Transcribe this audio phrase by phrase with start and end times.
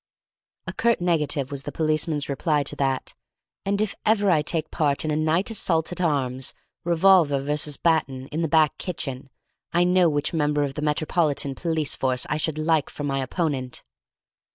[0.65, 3.13] A curt negative was the policeman's reply to that;
[3.63, 8.25] and if ever I take part in a night assault at arms, revolver versus baton,
[8.29, 9.29] in the back kitchen,
[9.71, 13.83] I know which member of the Metropolitan Police Force I should like for my opponent.